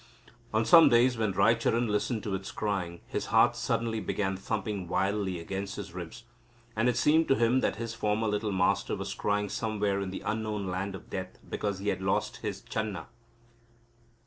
[0.51, 5.39] On some days, when Raicharan listened to its crying, his heart suddenly began thumping wildly
[5.39, 6.23] against his ribs,
[6.75, 10.21] and it seemed to him that his former little Master was crying somewhere in the
[10.25, 13.03] unknown land of death because he had lost his Chan na.